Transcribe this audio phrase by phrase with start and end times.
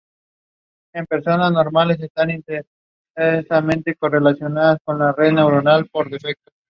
[0.95, 2.63] Es un abanderado del running como
[3.47, 6.51] forma de conectar con la naturaleza.